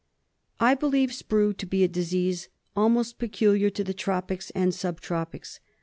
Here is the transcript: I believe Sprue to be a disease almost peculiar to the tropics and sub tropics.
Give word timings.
I 0.59 0.73
believe 0.73 1.11
Sprue 1.11 1.55
to 1.57 1.65
be 1.67 1.83
a 1.83 1.87
disease 1.87 2.49
almost 2.75 3.19
peculiar 3.19 3.69
to 3.69 3.83
the 3.83 3.93
tropics 3.93 4.49
and 4.55 4.73
sub 4.73 4.99
tropics. 4.99 5.59